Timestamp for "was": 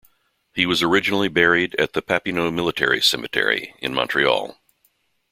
0.65-0.81